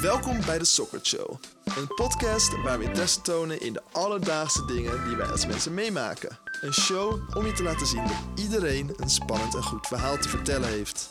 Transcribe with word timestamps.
Welkom 0.00 0.40
bij 0.46 0.58
de 0.58 0.64
Soccer 0.64 1.00
Show. 1.02 1.36
Een 1.64 1.86
podcast 1.94 2.62
waar 2.62 2.78
we 2.78 2.84
interesse 2.84 3.20
tonen 3.20 3.60
in 3.60 3.72
de 3.72 3.82
alledaagse 3.92 4.64
dingen 4.64 5.04
die 5.08 5.16
wij 5.16 5.26
als 5.26 5.46
mensen 5.46 5.74
meemaken. 5.74 6.38
Een 6.60 6.72
show 6.72 7.36
om 7.36 7.46
je 7.46 7.52
te 7.52 7.62
laten 7.62 7.86
zien 7.86 8.02
dat 8.02 8.44
iedereen 8.44 8.92
een 8.96 9.10
spannend 9.10 9.54
en 9.54 9.62
goed 9.62 9.86
verhaal 9.86 10.18
te 10.18 10.28
vertellen 10.28 10.68
heeft. 10.68 11.10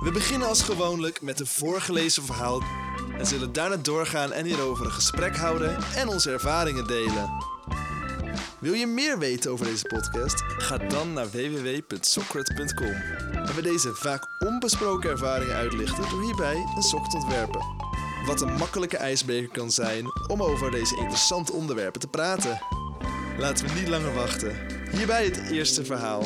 We 0.00 0.10
beginnen 0.12 0.48
als 0.48 0.62
gewoonlijk 0.62 1.22
met 1.22 1.40
een 1.40 1.46
voorgelezen 1.46 2.24
verhaal 2.24 2.62
en 3.18 3.26
zullen 3.26 3.52
daarna 3.52 3.76
doorgaan 3.76 4.32
en 4.32 4.44
hierover 4.44 4.84
een 4.84 4.92
gesprek 4.92 5.36
houden 5.36 5.78
en 5.94 6.08
onze 6.08 6.30
ervaringen 6.30 6.86
delen. 6.86 7.30
Wil 8.60 8.72
je 8.72 8.86
meer 8.86 9.18
weten 9.18 9.50
over 9.50 9.66
deze 9.66 9.84
podcast? 9.86 10.42
Ga 10.42 10.78
dan 10.78 11.12
naar 11.12 11.30
www.socrat.com. 11.30 12.94
En 13.32 13.54
we 13.54 13.62
deze 13.62 13.94
vaak 13.94 14.26
onbesproken 14.38 15.10
ervaringen 15.10 15.54
uitlichten 15.54 16.10
door 16.10 16.22
hierbij 16.22 16.66
een 16.76 16.82
sok 16.82 17.08
te 17.08 17.16
ontwerpen. 17.16 17.60
Wat 18.26 18.40
een 18.40 18.52
makkelijke 18.52 18.96
ijsbreker 18.96 19.48
kan 19.48 19.70
zijn 19.70 20.04
om 20.28 20.42
over 20.42 20.70
deze 20.70 20.96
interessante 20.96 21.52
onderwerpen 21.52 22.00
te 22.00 22.08
praten. 22.08 22.62
Laten 23.38 23.66
we 23.66 23.72
niet 23.74 23.88
langer 23.88 24.14
wachten. 24.14 24.56
Hierbij 24.90 25.24
het 25.24 25.50
eerste 25.50 25.84
verhaal. 25.84 26.22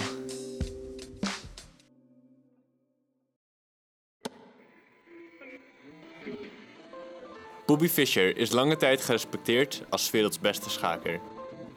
Bobby 7.66 7.88
Fischer 7.88 8.36
is 8.36 8.50
lange 8.50 8.76
tijd 8.76 9.00
gerespecteerd 9.00 9.82
als 9.88 10.10
werelds 10.10 10.40
beste 10.40 10.70
schaker. 10.70 11.20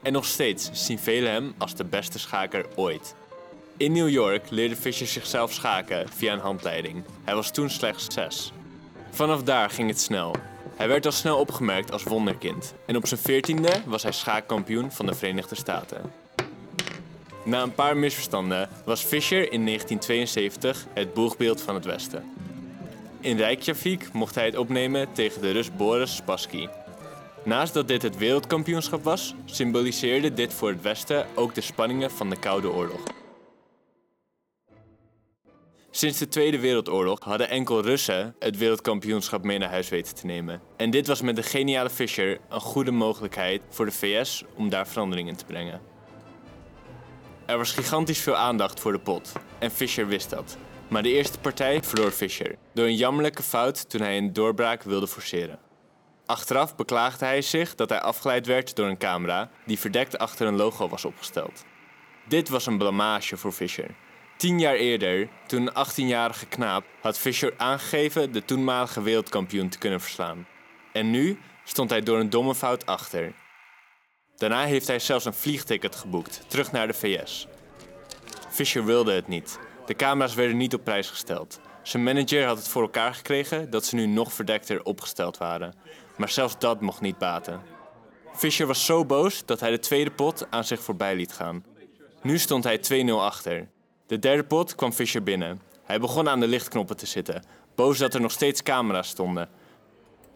En 0.08 0.14
nog 0.14 0.26
steeds 0.26 0.70
zien 0.74 1.00
velen 1.00 1.32
hem 1.32 1.54
als 1.58 1.76
de 1.76 1.84
beste 1.84 2.20
schaker 2.20 2.66
ooit. 2.76 3.16
In 3.78 3.92
New 3.92 4.10
York 4.10 4.50
leerde 4.50 4.76
Fischer 4.76 5.08
zichzelf 5.08 5.54
schaken 5.54 6.10
via 6.10 6.34
een 6.34 6.40
handleiding. 6.40 7.04
Hij 7.24 7.36
was 7.36 7.52
toen 7.52 7.70
slechts 7.70 8.14
zes. 8.14 8.52
Vanaf 9.12 9.44
daar 9.44 9.70
ging 9.70 9.90
het 9.90 10.00
snel. 10.00 10.36
Hij 10.76 10.88
werd 10.88 11.06
al 11.06 11.12
snel 11.12 11.38
opgemerkt 11.38 11.92
als 11.92 12.04
wonderkind 12.04 12.74
en 12.86 12.96
op 12.96 13.08
zijn 13.08 13.20
veertiende 13.20 13.82
was 13.86 14.04
hij 14.04 14.12
schaakkampioen 14.12 14.92
van 14.92 15.06
de 15.06 15.14
Verenigde 15.14 15.56
Staten. 15.56 16.12
Na 17.44 17.62
een 17.62 17.76
paar 17.76 17.98
misverstanden 17.98 18.70
was 18.86 19.04
Fischer 19.04 19.52
in 19.52 19.66
1972 19.66 20.86
het 20.94 21.14
boegbeeld 21.14 21.62
van 21.62 21.76
het 21.76 21.86
Westen. 21.86 22.24
In 23.20 23.38
Reykjavik 23.38 24.14
mocht 24.14 24.36
hij 24.36 24.46
het 24.46 24.58
opnemen 24.58 25.08
tegen 25.14 25.42
de 25.42 25.52
Rus 25.52 25.76
Boris 25.76 26.16
Spassky. 26.16 26.68
Naast 27.44 27.74
dat 27.74 27.88
dit 27.88 28.02
het 28.02 28.18
wereldkampioenschap 28.18 29.04
was, 29.04 29.36
symboliseerde 29.46 30.34
dit 30.34 30.54
voor 30.54 30.70
het 30.70 30.82
Westen 30.82 31.26
ook 31.36 31.56
de 31.56 31.62
spanningen 31.62 32.12
van 32.12 32.30
de 32.30 32.40
Koude 32.40 32.72
Oorlog. 32.72 33.02
Sinds 35.92 36.18
de 36.18 36.28
Tweede 36.28 36.60
Wereldoorlog 36.60 37.20
hadden 37.20 37.50
enkel 37.50 37.82
Russen 37.82 38.36
het 38.40 38.58
wereldkampioenschap 38.58 39.44
mee 39.44 39.58
naar 39.58 39.70
huis 39.70 39.90
weten 39.90 40.16
te 40.16 40.26
nemen. 40.26 40.62
En 40.76 40.90
dit 40.90 41.08
was 41.08 41.22
met 41.22 41.36
de 41.36 41.44
geniale 41.44 41.90
Fischer 41.90 42.40
een 42.50 42.60
goede 42.60 42.92
mogelijkheid 42.92 43.62
voor 43.70 43.86
de 43.86 43.92
VS 43.92 44.44
om 44.56 44.70
daar 44.70 44.88
verandering 44.88 45.28
in 45.28 45.36
te 45.36 45.46
brengen. 45.46 45.82
Er 47.46 47.58
was 47.58 47.72
gigantisch 47.72 48.20
veel 48.20 48.36
aandacht 48.36 48.80
voor 48.80 48.92
de 48.92 49.00
pot 49.00 49.32
en 49.60 49.72
Fischer 49.72 50.08
wist 50.08 50.30
dat. 50.30 50.58
Maar 50.88 51.04
de 51.04 51.12
eerste 51.12 51.40
partij 51.40 51.84
verloor 51.84 52.12
Fischer 52.12 52.56
door 52.74 52.86
een 52.86 52.96
jammerlijke 52.96 53.44
fout 53.44 53.90
toen 53.90 54.02
hij 54.02 54.18
een 54.18 54.34
doorbraak 54.34 54.84
wilde 54.84 55.08
forceren. 55.08 55.67
Achteraf 56.28 56.76
beklaagde 56.76 57.26
hij 57.26 57.42
zich 57.42 57.76
dat 57.76 57.90
hij 57.90 58.02
afgeleid 58.02 58.46
werd 58.46 58.76
door 58.76 58.88
een 58.88 58.98
camera 58.98 59.50
die 59.66 59.80
verdekt 59.80 60.18
achter 60.18 60.48
een 60.48 60.56
logo 60.56 60.90
was 60.90 61.06
opgesteld. 61.06 61.66
Dit 62.28 62.50
was 62.50 62.66
een 62.66 62.78
blamage 62.78 63.38
voor 63.38 63.52
Fischer. 63.52 63.96
Tien 64.38 64.60
jaar 64.60 64.76
eerder, 64.76 65.30
toen 65.46 65.70
een 65.74 65.88
18-jarige 65.88 66.46
knaap, 66.46 66.86
had 67.02 67.20
Fischer 67.20 67.54
aangegeven 67.58 68.32
de 68.32 68.46
toenmalige 68.46 69.02
wereldkampioen 69.02 69.70
te 69.70 69.78
kunnen 69.78 70.02
verslaan. 70.02 70.48
En 70.94 71.12
nu 71.12 71.40
stond 71.64 71.90
hij 71.90 72.02
door 72.02 72.20
een 72.20 72.30
domme 72.30 72.56
fout 72.56 72.86
achter. 72.86 73.34
Daarna 74.36 74.64
heeft 74.64 74.88
hij 74.88 75.00
zelfs 75.00 75.26
een 75.26 75.34
vliegticket 75.34 75.96
geboekt, 75.96 76.42
terug 76.48 76.72
naar 76.72 76.88
de 76.88 76.94
VS. 76.94 77.48
Fischer 78.50 78.86
wilde 78.86 79.12
het 79.12 79.28
niet. 79.28 79.60
De 79.86 79.96
camera's 79.96 80.36
werden 80.36 80.58
niet 80.58 80.74
op 80.74 80.84
prijs 80.84 81.10
gesteld. 81.10 81.60
Zijn 81.84 82.04
manager 82.04 82.46
had 82.46 82.58
het 82.58 82.68
voor 82.68 82.82
elkaar 82.82 83.14
gekregen 83.14 83.70
dat 83.70 83.86
ze 83.86 83.96
nu 83.96 84.06
nog 84.06 84.34
verdekter 84.34 84.84
opgesteld 84.84 85.38
waren. 85.38 85.74
Maar 86.18 86.30
zelfs 86.30 86.60
dat 86.60 86.82
mocht 86.82 87.02
niet 87.02 87.18
baten. 87.18 87.62
Fischer 88.34 88.68
was 88.68 88.86
zo 88.86 89.06
boos 89.06 89.46
dat 89.46 89.60
hij 89.60 89.70
de 89.70 89.80
tweede 89.80 90.12
pot 90.12 90.48
aan 90.50 90.64
zich 90.64 90.82
voorbij 90.82 91.16
liet 91.16 91.34
gaan. 91.34 91.66
Nu 92.22 92.38
stond 92.38 92.64
hij 92.64 93.06
2-0 93.08 93.12
achter. 93.12 93.68
De 94.08 94.20
derde 94.20 94.44
pot 94.44 94.76
kwam 94.76 94.94
Fischer 94.94 95.24
binnen. 95.24 95.62
Hij 95.84 96.00
begon 96.00 96.30
aan 96.30 96.40
de 96.40 96.48
lichtknoppen 96.48 96.98
te 96.98 97.06
zitten, 97.06 97.44
boos 97.76 97.98
dat 97.98 98.14
er 98.14 98.22
nog 98.22 98.32
steeds 98.32 98.64
camera's 98.64 99.08
stonden. 99.08 99.50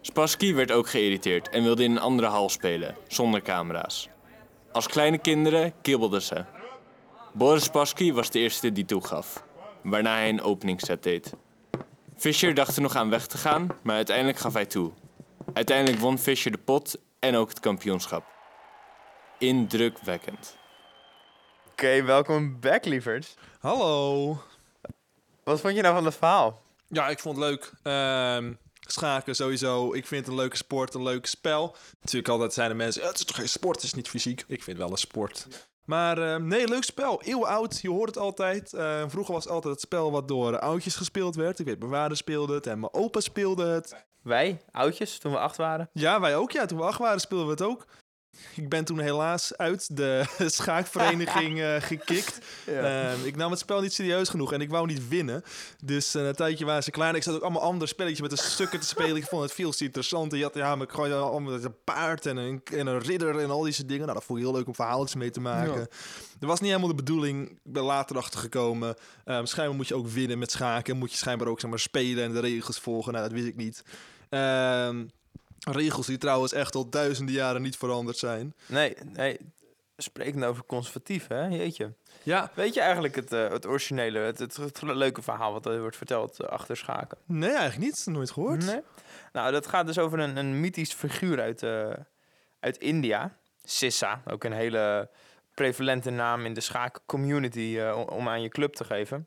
Spassky 0.00 0.54
werd 0.54 0.72
ook 0.72 0.88
geïrriteerd 0.88 1.48
en 1.48 1.62
wilde 1.62 1.82
in 1.84 1.90
een 1.90 1.98
andere 1.98 2.28
hal 2.28 2.48
spelen, 2.48 2.96
zonder 3.08 3.42
camera's. 3.42 4.08
Als 4.72 4.86
kleine 4.86 5.18
kinderen 5.18 5.72
kibbelden 5.82 6.22
ze. 6.22 6.44
Boris 7.32 7.64
Spassky 7.64 8.12
was 8.12 8.30
de 8.30 8.38
eerste 8.38 8.72
die 8.72 8.84
toegaf, 8.84 9.44
waarna 9.82 10.14
hij 10.14 10.28
een 10.28 10.42
openingsset 10.42 11.02
deed. 11.02 11.32
Fischer 12.16 12.54
dacht 12.54 12.76
er 12.76 12.82
nog 12.82 12.96
aan 12.96 13.10
weg 13.10 13.26
te 13.26 13.38
gaan, 13.38 13.68
maar 13.82 13.96
uiteindelijk 13.96 14.38
gaf 14.38 14.52
hij 14.52 14.66
toe. 14.66 14.90
Uiteindelijk 15.52 16.00
won 16.02 16.18
Fischer 16.18 16.50
de 16.50 16.58
pot 16.58 16.98
en 17.18 17.36
ook 17.36 17.48
het 17.48 17.60
kampioenschap. 17.60 18.24
Indrukwekkend. 19.38 20.56
Oké, 21.70 22.02
welkom 22.02 22.60
back, 22.60 22.84
lieverds. 22.84 23.34
Hallo. 23.58 24.28
Wat 25.44 25.60
vond 25.60 25.74
je 25.74 25.82
nou 25.82 25.94
van 25.94 26.04
het 26.04 26.14
verhaal? 26.14 26.62
Ja, 26.88 27.08
ik 27.08 27.18
vond 27.18 27.36
het 27.36 27.44
leuk. 27.44 27.72
Ehm, 27.82 28.52
schaken 28.80 29.34
sowieso. 29.34 29.92
Ik 29.94 30.06
vind 30.06 30.20
het 30.20 30.34
een 30.34 30.40
leuke 30.40 30.56
sport, 30.56 30.94
een 30.94 31.02
leuk 31.02 31.26
spel. 31.26 31.76
Natuurlijk 32.00 32.28
altijd 32.28 32.52
zijn 32.52 32.70
er 32.70 32.76
mensen, 32.76 33.02
"Ja, 33.02 33.08
het 33.08 33.18
is 33.18 33.24
toch 33.24 33.36
geen 33.36 33.48
sport, 33.48 33.76
het 33.76 33.84
is 33.84 33.94
niet 33.94 34.08
fysiek. 34.08 34.40
Ik 34.40 34.62
vind 34.62 34.66
het 34.66 34.76
wel 34.76 34.90
een 34.90 34.96
sport. 34.96 35.46
Maar 35.84 36.18
ehm, 36.18 36.46
nee, 36.46 36.68
leuk 36.68 36.84
spel. 36.84 37.22
Eeuwen 37.22 37.48
oud, 37.48 37.80
je 37.80 37.90
hoort 37.90 38.14
het 38.14 38.18
altijd. 38.18 38.72
Ehm, 38.72 39.08
vroeger 39.08 39.34
was 39.34 39.44
het 39.44 39.52
altijd 39.52 39.74
het 39.74 39.82
spel 39.82 40.10
wat 40.10 40.28
door 40.28 40.58
oudjes 40.58 40.96
gespeeld 40.96 41.34
werd. 41.34 41.58
Ik 41.58 41.66
weet, 41.66 41.78
mijn 41.78 41.90
vader 41.90 42.16
speelde 42.16 42.54
het 42.54 42.66
en 42.66 42.80
mijn 42.80 42.94
opa 42.94 43.20
speelde 43.20 43.66
het. 43.66 44.04
Wij, 44.22 44.60
oudjes, 44.70 45.18
toen 45.18 45.32
we 45.32 45.38
acht 45.38 45.56
waren. 45.56 45.90
Ja, 45.92 46.20
wij 46.20 46.36
ook. 46.36 46.50
Ja, 46.50 46.66
toen 46.66 46.78
we 46.78 46.84
acht 46.84 46.98
waren 46.98 47.20
speelden 47.20 47.46
we 47.46 47.52
het 47.52 47.62
ook. 47.62 47.86
Ik 48.54 48.68
ben 48.68 48.84
toen 48.84 48.98
helaas 48.98 49.56
uit 49.56 49.96
de 49.96 50.24
schaakvereniging 50.46 51.60
eh, 51.60 51.76
gekikt. 51.80 52.38
Ehm, 52.66 53.24
ik 53.24 53.36
nam 53.36 53.50
het 53.50 53.60
spel 53.60 53.80
niet 53.80 53.92
serieus 53.92 54.28
genoeg 54.28 54.52
en 54.52 54.60
ik 54.60 54.70
wou 54.70 54.86
niet 54.86 55.08
winnen. 55.08 55.42
Dus 55.84 56.14
eh, 56.14 56.26
een 56.26 56.34
tijdje 56.34 56.64
waren 56.64 56.82
ze 56.82 56.90
klaar. 56.90 57.08
En 57.08 57.14
ik 57.14 57.22
zat 57.22 57.34
ook 57.34 57.42
allemaal 57.42 57.62
andere 57.62 57.86
spelletjes 57.86 58.20
met 58.20 58.30
de 58.30 58.36
stukken 58.36 58.80
te 58.80 58.86
spelen. 58.86 59.16
Ik 59.16 59.24
vond 59.24 59.42
het 59.42 59.52
veel 59.52 59.70
te 59.70 59.84
interessant. 59.84 60.32
En 60.32 60.38
je 60.38 60.44
had 60.44 60.54
ja, 60.54 60.74
maar 60.76 60.86
ik 60.86 60.92
gewoon 60.92 61.12
allemaal 61.12 61.52
een 61.52 61.84
paard 61.84 62.26
en 62.26 62.36
een, 62.36 62.62
en 62.72 62.86
een 62.86 62.98
ridder 62.98 63.38
en 63.38 63.50
al 63.50 63.62
die 63.62 63.72
soort 63.72 63.88
dingen. 63.88 64.04
Nou, 64.04 64.18
dat 64.18 64.26
vond 64.26 64.38
ik 64.38 64.44
heel 64.44 64.54
leuk 64.54 64.66
om 64.66 64.74
verhaaltjes 64.74 65.14
mee 65.14 65.30
te 65.30 65.40
maken. 65.40 65.80
Ja. 65.80 65.86
Dat 66.38 66.50
was 66.50 66.60
niet 66.60 66.68
helemaal 66.68 66.88
de 66.88 67.02
bedoeling. 67.02 67.48
Ik 67.50 67.72
ben 67.72 67.82
later 67.82 68.16
achter 68.16 68.40
gekomen. 68.40 68.94
Ehm, 69.24 69.44
schijnbaar 69.44 69.76
moet 69.76 69.88
je 69.88 69.94
ook 69.94 70.08
winnen 70.08 70.38
met 70.38 70.50
schaken. 70.50 70.96
Moet 70.96 71.10
je 71.10 71.16
schijnbaar 71.16 71.48
ook 71.48 71.60
zeg 71.60 71.70
maar, 71.70 71.78
spelen 71.78 72.24
en 72.24 72.32
de 72.32 72.40
regels 72.40 72.78
volgen. 72.78 73.12
Nou, 73.12 73.24
dat 73.24 73.34
wist 73.34 73.46
ik 73.46 73.56
niet. 73.56 73.82
Ehm, 74.32 75.04
regels 75.70 76.06
die 76.06 76.18
trouwens 76.18 76.52
echt 76.52 76.74
al 76.74 76.88
duizenden 76.90 77.34
jaren 77.34 77.62
niet 77.62 77.76
veranderd 77.76 78.16
zijn. 78.16 78.54
Nee, 78.66 78.96
nee. 79.02 79.38
Sprekend 79.96 80.44
over 80.44 80.64
conservatief, 80.66 81.26
hè? 81.28 81.46
Jeetje. 81.46 81.92
Ja, 82.22 82.50
Weet 82.54 82.74
je 82.74 82.80
eigenlijk 82.80 83.14
het, 83.14 83.32
eh, 83.32 83.48
het 83.50 83.66
originele, 83.66 84.18
het, 84.18 84.38
het, 84.38 84.56
het 84.56 84.82
leuke 84.82 85.22
verhaal 85.22 85.52
wat 85.52 85.66
er 85.66 85.80
wordt 85.80 85.96
verteld 85.96 86.40
eh, 86.40 86.48
achter 86.48 86.76
schaken? 86.76 87.18
nee, 87.26 87.50
eigenlijk 87.50 87.78
niet. 87.78 88.06
Nooit 88.06 88.30
gehoord. 88.30 88.64
Nee? 88.66 88.80
Nou, 89.32 89.52
dat 89.52 89.66
gaat 89.66 89.86
dus 89.86 89.98
over 89.98 90.18
een, 90.18 90.36
een 90.36 90.60
mythisch 90.60 90.92
figuur 90.92 91.40
uit, 91.40 91.62
eh, 91.62 91.90
uit 92.60 92.78
India. 92.78 93.36
Sissa, 93.64 94.22
ook 94.26 94.44
een 94.44 94.52
hele 94.52 95.08
prevalente 95.54 96.10
naam 96.10 96.44
in 96.44 96.54
de 96.54 96.60
schaakcommunity 96.60 97.78
om- 97.94 98.08
om 98.08 98.28
aan 98.28 98.42
je 98.42 98.48
club 98.48 98.74
te 98.74 98.84
geven. 98.84 99.26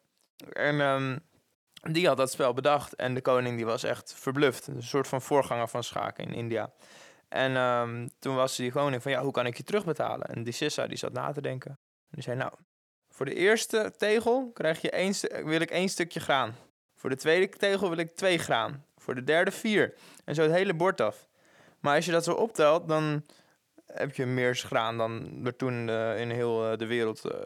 En 0.53 0.81
ehm, 0.81 1.17
die 1.91 2.07
had 2.07 2.17
dat 2.17 2.31
spel 2.31 2.53
bedacht 2.53 2.95
en 2.95 3.13
de 3.13 3.21
koning 3.21 3.55
die 3.55 3.65
was 3.65 3.83
echt 3.83 4.13
verbluft. 4.13 4.67
Een 4.67 4.83
soort 4.83 5.07
van 5.07 5.21
voorganger 5.21 5.67
van 5.67 5.83
schaken 5.83 6.23
in 6.23 6.33
India. 6.33 6.71
En 7.29 7.55
ehm, 7.55 8.07
toen 8.19 8.35
was 8.35 8.55
die 8.55 8.71
koning 8.71 9.01
van, 9.01 9.11
ja, 9.11 9.21
hoe 9.21 9.31
kan 9.31 9.45
ik 9.45 9.57
je 9.57 9.63
terugbetalen? 9.63 10.27
En 10.27 10.43
die 10.43 10.53
Sissa 10.53 10.87
die 10.87 10.97
zat 10.97 11.13
na 11.13 11.31
te 11.31 11.41
denken. 11.41 11.71
En 11.71 12.11
die 12.11 12.23
zei, 12.23 12.37
nou, 12.37 12.51
voor 13.09 13.25
de 13.25 13.33
eerste 13.33 13.93
tegel 13.97 14.51
krijg 14.53 14.81
je 14.81 14.89
één, 14.89 15.13
wil 15.45 15.61
ik 15.61 15.71
één 15.71 15.89
stukje 15.89 16.19
graan. 16.19 16.55
Voor 16.95 17.09
de 17.09 17.15
tweede 17.15 17.49
tegel 17.49 17.89
wil 17.89 17.97
ik 17.97 18.15
twee 18.15 18.37
graan. 18.37 18.85
Voor 18.97 19.15
de 19.15 19.23
derde 19.23 19.51
vier. 19.51 19.93
En 20.23 20.35
zo 20.35 20.41
het 20.41 20.51
hele 20.51 20.73
bord 20.73 21.01
af. 21.01 21.27
Maar 21.79 21.95
als 21.95 22.05
je 22.05 22.11
dat 22.11 22.23
zo 22.23 22.33
optelt, 22.33 22.87
dan 22.87 23.25
heb 23.85 24.15
je 24.15 24.25
meer 24.25 24.55
graan 24.55 24.97
dan 24.97 25.41
er 25.43 25.55
toen 25.55 25.89
eh, 25.89 26.19
in 26.19 26.29
heel 26.29 26.71
eh, 26.71 26.77
de 26.77 26.85
wereld 26.85 27.25
eh, 27.25 27.39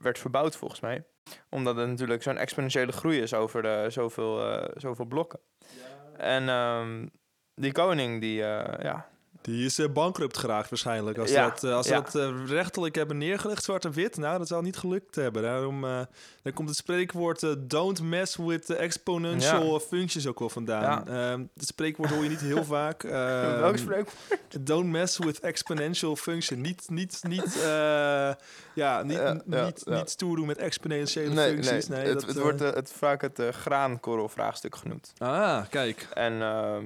werd 0.00 0.18
verbouwd, 0.18 0.56
volgens 0.56 0.80
mij. 0.80 1.04
Omdat 1.48 1.76
het 1.76 1.88
natuurlijk 1.88 2.22
zo'n 2.22 2.36
exponentiële 2.36 2.92
groei 2.92 3.20
is 3.20 3.34
over 3.34 3.64
eh, 3.64 3.90
zoveel, 3.90 4.50
eh, 4.50 4.68
zoveel 4.74 5.04
blokken. 5.04 5.40
En 6.16 6.48
ehm, 6.48 7.06
die 7.54 7.72
koning, 7.72 8.20
die, 8.20 8.44
eh, 8.44 8.84
ja, 8.84 9.08
Die 9.40 9.64
is 9.64 9.78
eh, 9.78 9.88
bankrupt 9.92 10.38
geraakt 10.38 10.70
waarschijnlijk. 10.70 11.18
Als, 11.18 11.30
Ja, 11.30 11.48
dat, 11.48 11.64
eh, 11.64 11.74
als 11.74 11.86
ze 11.86 11.92
ja. 11.92 12.00
dat 12.00 12.14
eh, 12.14 12.32
rechtelijk 12.46 12.94
hebben 12.94 13.18
neergelegd, 13.18 13.64
zwart 13.64 13.84
en 13.84 13.92
wit, 13.92 14.16
nou, 14.16 14.38
dat 14.38 14.48
zou 14.48 14.62
niet 14.62 14.76
gelukt 14.76 15.14
hebben. 15.14 15.42
Daarom 15.42 15.80
daar 15.80 16.52
komt 16.54 16.68
het 16.68 16.78
spreekwoord 16.78 17.56
don't 17.58 18.02
mess 18.02 18.36
with 18.36 18.66
the 18.66 18.76
exponential 18.76 19.80
functions 19.80 20.26
ook 20.26 20.38
wel 20.38 20.48
vandaan. 20.48 21.08
Het 21.54 21.66
spreekwoord 21.66 22.10
hoor 22.10 22.22
je 22.22 22.28
niet 22.28 22.40
heel 22.40 22.64
vaak. 22.78 23.02
Welk 23.02 23.76
spreek? 23.76 24.10
Don't 24.60 24.86
mess 24.86 25.18
with 25.18 25.40
exponential 25.40 26.16
function. 26.16 26.60
Niet, 26.60 26.86
niet, 26.90 27.20
niet, 27.28 27.58
ja, 28.74 29.02
niet, 29.02 29.44
niet, 29.44 29.86
niet 29.86 30.10
stoer 30.10 30.36
doen 30.36 30.46
met 30.46 30.58
exponentiële 30.58 31.34
Nee, 31.34 31.54
nee, 31.54 31.62
functies. 31.64 31.88
Nee, 31.88 32.04
het, 32.04 32.20
dat, 32.20 32.28
het 32.28 32.38
wordt 32.38 32.60
het, 32.60 32.92
vaak 32.92 33.20
het 33.20 33.40
graankorrelvraagstuk 33.50 34.76
genoemd. 34.76 35.12
Ah, 35.18 35.62
kijk. 35.70 36.08
En 36.12 36.42
ehm, 36.42 36.84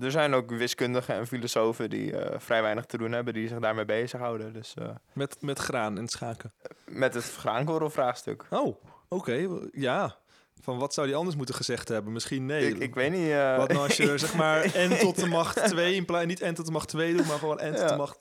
er 0.00 0.10
zijn 0.10 0.34
ook 0.34 0.50
wiskundigen 0.50 1.14
en 1.14 1.26
filosofen 1.26 1.90
die 1.90 2.16
eh, 2.16 2.38
vrij 2.40 2.62
weinig 2.62 2.84
te 2.84 2.98
doen 2.98 3.12
hebben, 3.12 3.34
die 3.34 3.48
zich 3.48 3.58
daarmee 3.58 3.84
bezighouden. 3.84 4.52
Dus 4.52 4.74
eh, 4.78 4.88
Met, 5.12 5.36
met 5.40 5.58
graan 5.58 5.98
en 5.98 6.08
schaken. 6.08 6.52
met 6.86 7.14
het 7.14 7.24
graankorrelvraagstuk. 7.34 8.44
Oh, 8.50 8.76
oké. 9.08 9.48
Ja. 9.72 10.16
Van 10.60 10.78
wat 10.78 10.94
zou 10.94 11.06
die 11.06 11.16
anders 11.16 11.36
moeten 11.36 11.54
gezegd 11.54 11.88
hebben? 11.88 12.12
Misschien 12.12 12.46
nee. 12.46 12.68
Ik, 12.68 12.78
ik 12.78 12.94
weet 12.94 13.10
niet. 13.10 13.28
eh, 13.30 13.56
Wat 13.56 13.68
nou 13.68 13.80
als 13.82 13.96
je 13.96 14.18
zeg 14.18 14.34
maar 14.34 14.66
n 14.88 14.96
tot 14.98 15.16
de 15.20 15.26
macht 15.26 15.68
2 15.68 15.94
in 15.94 16.04
plaats 16.04 16.26
niet 16.26 16.44
n 16.44 16.52
tot 16.54 16.66
de 16.66 16.72
macht 16.72 16.88
2 16.88 17.16
doet, 17.16 17.26
maar 17.26 17.38
gewoon 17.38 17.60
n 17.62 17.74
tot 17.74 17.88
de 17.88 17.96
macht 17.96 18.16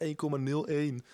1,01. 1.00 1.06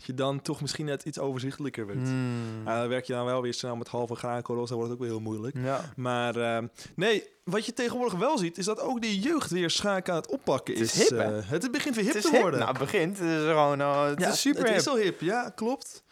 Dat 0.00 0.08
je 0.08 0.14
dan 0.14 0.42
toch 0.42 0.60
misschien 0.60 0.86
net 0.86 1.02
iets 1.04 1.18
overzichtelijker 1.18 1.86
weet. 1.86 1.96
Hmm. 1.96 2.64
Werk 2.64 3.04
je 3.04 3.12
dan 3.12 3.24
wel 3.24 3.42
weer 3.42 3.54
snel 3.54 3.76
met 3.76 3.88
halve 3.88 4.14
graankorrels, 4.14 4.68
dan 4.68 4.78
wordt 4.78 4.92
het 4.92 5.00
ook 5.00 5.06
weer 5.06 5.16
heel 5.16 5.26
moeilijk. 5.26 5.56
Ja. 5.58 5.80
Maar 5.96 6.36
ehm, 6.36 6.66
nee, 6.94 7.24
wat 7.44 7.66
je 7.66 7.72
tegenwoordig 7.72 8.18
wel 8.18 8.38
ziet, 8.38 8.58
is 8.58 8.64
dat 8.64 8.80
ook 8.80 9.00
die 9.00 9.20
jeugd 9.20 9.50
weer 9.50 9.70
schaken 9.70 10.12
aan 10.12 10.20
het 10.20 10.30
oppakken 10.30 10.74
Het 10.74 10.82
is. 10.82 10.92
is 11.00 11.08
hip, 11.08 11.18
eh, 11.18 11.28
het 11.44 11.70
begint 11.70 11.94
weer 11.94 12.04
hip 12.04 12.14
is 12.14 12.22
te 12.22 12.30
hip. 12.30 12.40
worden. 12.40 12.58
Nou, 12.60 12.70
het 12.70 12.80
begint. 12.80 13.18
Het 13.18 13.28
is 13.28 13.44
gewoon 13.46 13.80
eh, 13.80 14.04
het 14.06 14.20
ja, 14.20 14.28
is 14.28 14.40
super 14.40 14.60
het 14.60 14.68
hip. 14.70 14.78
is 14.78 14.88
al 14.88 14.96
hip, 14.96 15.20
ja, 15.20 15.52
klopt. 15.54 16.02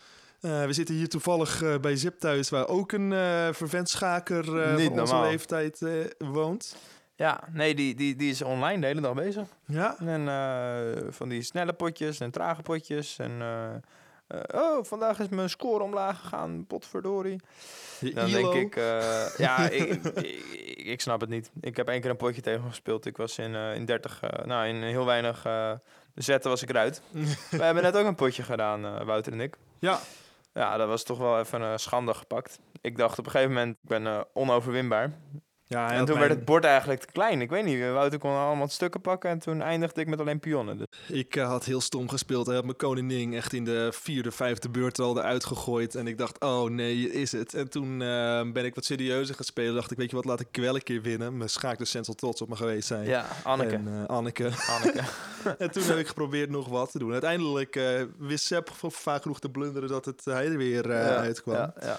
Eh, 0.40 0.64
we 0.64 0.72
zitten 0.72 0.94
hier 0.94 1.08
toevallig 1.08 1.80
bij 1.80 1.96
Zip 1.96 2.18
thuis, 2.20 2.48
waar 2.50 2.68
ook 2.68 2.92
een 2.92 3.10
vervent 3.54 3.88
schaker 3.88 4.44
van 4.44 4.74
onze 4.74 4.90
normaal. 4.90 5.22
leeftijd 5.22 5.82
woont. 6.18 6.76
Ja, 7.18 7.40
nee, 7.52 7.74
die, 7.74 7.94
die, 7.94 8.16
die 8.16 8.30
is 8.30 8.42
online 8.42 8.80
de 8.80 8.86
hele 8.86 9.00
dag 9.00 9.14
bezig. 9.14 9.46
Ja, 9.64 9.96
En 9.98 10.28
eh, 10.28 11.10
van 11.10 11.28
die 11.28 11.42
snelle 11.42 11.72
potjes 11.72 12.20
en 12.20 12.30
trage 12.30 12.62
potjes. 12.62 13.18
En 13.18 13.40
eh, 13.40 13.74
eh, 14.26 14.40
oh, 14.54 14.84
vandaag 14.84 15.18
is 15.18 15.28
mijn 15.28 15.50
score 15.50 15.82
omlaag 15.84 16.20
gegaan, 16.20 16.66
potverdorie. 16.66 17.40
je 18.00 18.12
Dan 18.12 18.28
ILO. 18.28 18.52
denk 18.52 18.74
ik, 18.74 18.82
ja, 19.36 19.68
ik, 19.68 19.82
ik, 19.82 20.04
ik, 20.04 20.76
ik 20.76 21.00
snap 21.00 21.20
het 21.20 21.30
niet. 21.30 21.50
Ik 21.60 21.76
heb 21.76 21.88
één 21.88 22.00
keer 22.00 22.10
een 22.10 22.16
potje 22.16 22.40
tegen 22.40 22.60
hem 22.60 22.68
gespeeld. 22.68 23.06
Ik 23.06 23.16
was 23.16 23.38
in, 23.38 23.54
in 23.54 23.84
30, 23.84 24.22
eh, 24.22 24.46
nou 24.46 24.66
in 24.66 24.82
heel 24.82 25.06
weinig 25.06 25.46
zetten 26.14 26.50
was 26.50 26.62
ik 26.62 26.68
eruit. 26.68 27.02
We 27.50 27.62
hebben 27.62 27.82
net 27.82 27.96
ook 27.96 28.06
een 28.06 28.14
potje 28.14 28.42
gedaan, 28.42 29.04
Wouter 29.04 29.32
en 29.32 29.40
ik. 29.40 29.56
Ja, 29.78 29.98
Ja, 30.54 30.76
dat 30.76 30.88
was 30.88 31.04
toch 31.04 31.18
wel 31.18 31.38
even 31.38 31.60
een 31.60 31.78
schande 31.78 32.14
gepakt. 32.14 32.58
Ik 32.80 32.96
dacht 32.96 33.18
op 33.18 33.24
een 33.24 33.30
gegeven 33.30 33.52
moment, 33.54 33.76
ik 33.82 33.88
ben 33.88 34.26
onoverwinbaar. 34.32 35.12
Ja 35.68 35.90
En 35.92 35.96
toen 35.96 36.06
mijn- 36.06 36.18
werd 36.18 36.30
het 36.30 36.44
bord 36.44 36.64
eigenlijk 36.64 37.00
te 37.00 37.12
klein. 37.12 37.40
Ik 37.40 37.50
weet 37.50 37.64
niet, 37.64 37.80
Wouter 37.90 38.18
kon 38.18 38.34
allemaal 38.36 38.68
stukken 38.68 39.00
pakken 39.00 39.30
en 39.30 39.38
toen 39.38 39.62
eindigde 39.62 40.00
ik 40.00 40.06
met 40.06 40.20
alleen 40.20 40.40
pionnen. 40.40 40.76
Dus 40.78 40.86
Ik 41.16 41.36
eh, 41.36 41.48
had 41.48 41.64
heel 41.64 41.80
stom 41.80 42.08
gespeeld. 42.08 42.46
Hij 42.46 42.54
had 42.54 42.64
mijn 42.64 42.76
koningin 42.76 43.34
echt 43.34 43.52
in 43.52 43.64
de 43.64 43.88
vierde, 43.92 44.30
vijfde 44.30 44.68
beurt 44.68 44.98
al 44.98 45.18
eruit 45.18 45.44
gegooid. 45.44 45.94
En 45.94 46.06
ik 46.06 46.18
dacht, 46.18 46.40
oh 46.40 46.70
nee, 46.70 47.12
is 47.12 47.32
het. 47.32 47.54
En 47.54 47.70
toen 47.70 48.02
eh, 48.02 48.50
ben 48.52 48.64
ik 48.64 48.74
wat 48.74 48.84
serieuzer 48.84 49.34
gaan 49.34 49.44
spelen. 49.44 49.74
Dacht 49.74 49.90
ik, 49.90 49.96
weet 49.98 50.10
je 50.10 50.16
wat, 50.16 50.24
laat 50.24 50.40
ik 50.40 50.48
wel 50.52 50.74
een 50.74 50.82
keer 50.82 51.02
winnen. 51.02 51.36
Mijn 51.36 51.50
schaakdocent 51.50 52.04
zal 52.04 52.14
trots 52.14 52.42
op 52.42 52.48
me 52.48 52.56
geweest 52.56 52.86
zijn. 52.86 53.06
ja, 53.06 53.26
Anneke. 53.42 53.74
En, 53.74 53.88
eh, 53.88 54.04
Anneke. 54.16 54.50
Anneke. 54.68 55.00
en 55.64 55.70
toen 55.70 55.82
heb 55.82 55.96
ik 55.98 56.06
geprobeerd 56.06 56.50
nog 56.50 56.68
wat 56.68 56.90
te 56.90 56.98
doen. 56.98 57.12
Uiteindelijk 57.12 57.80
wist 58.18 58.44
Sepp 58.44 58.70
vaak 58.74 59.22
genoeg 59.22 59.40
te 59.40 59.50
blunderen 59.50 59.88
dat 59.88 60.04
het, 60.04 60.24
hij 60.24 60.46
er 60.46 60.56
weer 60.56 60.88
Ja, 60.90 61.16
uitkwam. 61.16 61.54
Ja, 61.56 61.74
ja. 61.80 61.98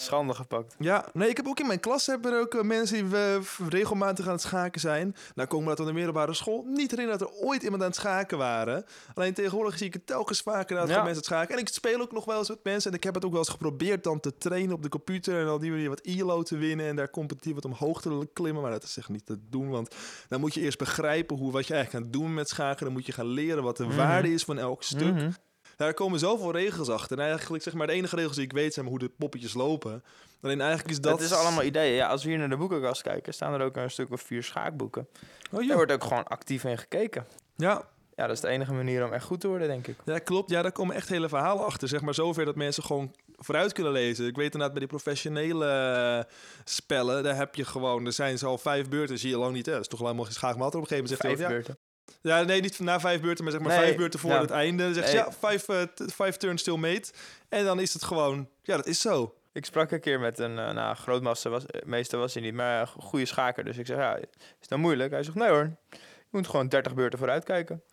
Schande 0.00 0.34
gepakt. 0.34 0.74
Ja, 0.78 1.06
nee, 1.12 1.28
ik 1.28 1.36
heb 1.36 1.46
ook 1.46 1.60
in 1.60 1.66
mijn 1.66 1.80
klas 1.80 2.06
hebben 2.06 2.32
er 2.32 2.40
ook 2.40 2.54
eh, 2.54 2.62
mensen 2.62 3.08
die 3.10 3.18
eh, 3.18 3.40
f- 3.40 3.60
regelmatig 3.68 4.26
aan 4.26 4.32
het 4.32 4.40
schaken 4.40 4.80
zijn. 4.80 5.16
Nou 5.34 5.48
komen 5.48 5.70
we 5.70 5.76
uit 5.78 5.86
de 5.88 5.92
middelbare 5.94 6.34
school 6.34 6.64
niet 6.66 6.90
herinneren 6.90 7.18
dat 7.20 7.28
er 7.30 7.34
ooit 7.34 7.62
iemand 7.62 7.82
aan 7.82 7.88
het 7.88 7.96
schaken 7.96 8.38
waren. 8.38 8.84
Alleen 9.14 9.34
tegenwoordig 9.34 9.78
zie 9.78 9.86
ik 9.86 9.92
het 9.92 10.06
telkens 10.06 10.40
vaker 10.40 10.76
dat 10.76 10.88
Ja. 10.88 10.92
mensen 10.94 11.08
aan 11.10 11.16
het 11.16 11.24
schaken. 11.24 11.54
En 11.54 11.60
ik 11.60 11.68
speel 11.68 12.00
ook 12.00 12.12
nog 12.12 12.24
wel 12.24 12.38
eens 12.38 12.48
met 12.48 12.58
mensen 12.64 12.90
en 12.90 12.96
ik 12.96 13.04
heb 13.04 13.14
het 13.14 13.24
ook 13.24 13.30
wel 13.30 13.40
eens 13.40 13.48
geprobeerd 13.48 14.04
dan 14.04 14.20
te 14.20 14.36
trainen 14.38 14.74
op 14.74 14.82
de 14.82 14.88
computer 14.88 15.40
en 15.40 15.46
dan 15.46 15.60
die 15.60 15.70
manier 15.70 15.88
wat 15.88 16.00
ILO 16.00 16.42
te 16.42 16.56
winnen 16.56 16.86
en 16.86 16.96
daar 16.96 17.10
competitief 17.10 17.54
wat 17.54 17.64
omhoog 17.64 18.00
te 18.02 18.28
klimmen. 18.32 18.62
Maar 18.62 18.70
dat 18.70 18.82
is 18.82 18.96
echt 18.96 19.08
niet 19.08 19.26
te 19.26 19.38
doen, 19.50 19.68
want 19.70 19.94
dan 20.28 20.40
moet 20.40 20.54
je 20.54 20.60
eerst 20.60 20.78
begrijpen 20.78 21.36
hoe, 21.36 21.52
wat 21.52 21.66
je 21.66 21.74
eigenlijk 21.74 22.04
gaat 22.04 22.12
doen 22.12 22.34
met 22.34 22.48
schaken. 22.48 22.84
Dan 22.84 22.92
moet 22.94 23.06
je 23.06 23.12
gaan 23.12 23.26
leren 23.26 23.62
wat 23.62 23.76
de 23.76 23.84
Mhm. 23.84 23.96
waarde 23.96 24.32
is 24.32 24.44
van 24.44 24.58
elk 24.58 24.82
stuk. 24.82 25.14
Mhm. 25.14 25.30
Daar 25.78 25.94
komen 25.94 26.18
zoveel 26.18 26.52
regels 26.52 26.88
achter. 26.88 27.18
En 27.18 27.24
eigenlijk 27.24 27.62
zeg 27.62 27.74
maar 27.74 27.86
de 27.86 27.92
enige 27.92 28.16
regels 28.16 28.34
die 28.34 28.44
ik 28.44 28.52
weet 28.52 28.74
zijn 28.74 28.86
hoe 28.86 28.98
de 28.98 29.08
poppetjes 29.08 29.54
lopen. 29.54 30.04
Alleen 30.42 30.60
eigenlijk 30.60 30.90
is 30.90 31.00
dat... 31.00 31.18
Dat 31.18 31.20
is 31.20 31.32
allemaal 31.32 31.62
ideeën. 31.62 31.94
Ja, 31.94 32.08
als 32.08 32.22
we 32.24 32.28
hier 32.28 32.38
naar 32.38 32.48
de 32.48 32.56
boekenkast 32.56 33.02
kijken, 33.02 33.34
staan 33.34 33.54
er 33.54 33.60
ook 33.60 33.76
een 33.76 33.90
stuk 33.90 34.10
of 34.12 34.22
vier 34.22 34.42
schaakboeken. 34.42 35.08
Oh, 35.52 35.66
Daar 35.66 35.76
wordt 35.76 35.92
ook 35.92 36.04
gewoon 36.04 36.24
actief 36.24 36.64
in 36.64 36.78
gekeken. 36.78 37.26
Ja, 37.56 37.82
Ja, 38.16 38.26
dat 38.26 38.36
is 38.36 38.40
de 38.40 38.48
enige 38.48 38.72
manier 38.72 39.04
om 39.04 39.12
echt 39.12 39.24
goed 39.24 39.40
te 39.40 39.48
worden, 39.48 39.68
denk 39.68 39.86
ik. 39.86 39.96
ja, 40.04 40.18
klopt. 40.18 40.50
Ja, 40.50 40.62
daar 40.62 40.72
komen 40.72 40.94
echt 40.94 41.08
hele 41.08 41.28
verhalen 41.28 41.64
achter. 41.64 41.88
Zeg 41.88 42.00
maar 42.00 42.14
zover 42.14 42.44
dat 42.44 42.56
mensen 42.56 42.82
gewoon 42.82 43.14
vooruit 43.36 43.72
kunnen 43.72 43.92
lezen. 43.92 44.26
Ik 44.26 44.36
weet 44.36 44.44
inderdaad 44.44 44.70
bij 44.70 44.80
die 44.80 44.88
professionele 44.88 45.66
eh, 45.66 46.32
spellen, 46.64 47.22
daar 47.22 47.36
heb 47.36 47.54
je 47.54 47.64
gewoon... 47.64 48.06
Er 48.06 48.12
zijn 48.12 48.38
zo 48.38 48.46
al 48.46 48.58
vijf 48.58 48.88
beurten, 48.88 49.18
zie 49.18 49.30
je 49.30 49.38
lang 49.38 49.54
niet. 49.54 49.66
Hè? 49.66 49.72
Dat 49.72 49.80
is 49.80 49.88
toch 49.88 50.00
helemaal 50.00 50.24
geen 50.24 50.32
schaakmat. 50.32 50.74
Op 50.74 50.80
een 50.80 50.88
gegeven 50.88 51.04
moment 51.04 51.20
zegt 51.20 51.36
Vijf 51.36 51.38
hij... 51.38 51.48
Ja, 51.48 51.52
beurten. 51.54 51.87
Ja, 52.20 52.42
nee, 52.42 52.60
niet 52.60 52.78
na 52.78 53.00
vijf 53.00 53.20
beurten, 53.20 53.44
maar 53.44 53.52
zeg 53.52 53.62
maar 53.62 53.70
Nee, 53.72 53.80
vijf 53.80 53.96
beurten 53.96 54.20
voor 54.20 54.30
ja. 54.30 54.40
het 54.40 54.50
einde. 54.50 54.82
Dan 54.82 54.94
zegt 54.94 55.06
Nee. 55.06 55.16
ja, 55.16 55.32
vijf, 55.38 55.64
t- 55.64 56.12
vijf 56.14 56.36
turns 56.36 56.60
still 56.60 56.76
mate. 56.76 57.12
En 57.48 57.64
dan 57.64 57.80
is 57.80 57.92
het 57.92 58.04
gewoon... 58.04 58.48
Ja, 58.62 58.76
dat 58.76 58.86
is 58.86 59.00
zo. 59.00 59.34
Ik 59.52 59.64
sprak 59.64 59.90
een 59.90 60.00
keer 60.00 60.20
met 60.20 60.38
een, 60.38 60.58
eh, 60.58 60.70
nou, 60.70 60.96
grootmaster 60.96 61.50
was, 61.50 61.66
eh, 61.66 61.82
meester 61.84 62.18
was 62.18 62.34
hij 62.34 62.42
niet, 62.42 62.54
maar 62.54 62.86
goede 62.86 63.24
schaker. 63.26 63.64
Dus 63.64 63.76
ik 63.78 63.86
zeg, 63.86 63.96
ja, 63.96 64.16
is 64.60 64.68
dat 64.68 64.78
moeilijk? 64.78 65.10
Hij 65.10 65.22
zegt, 65.22 65.36
nee 65.36 65.48
hoor, 65.48 65.70
je 65.90 65.98
moet 66.30 66.46
gewoon 66.48 66.68
30 66.68 66.94
beurten 66.94 67.18
vooruit 67.18 67.44
kijken. 67.44 67.82